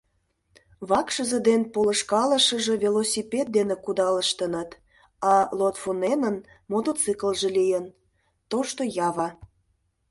[0.89, 4.69] Вакшызе ден полышкалышыже велосипед дене кудалыштыныт,
[5.31, 6.37] а Лотвоненын
[6.71, 7.85] мотоциклже лийын–
[8.49, 9.27] тошто «Ява».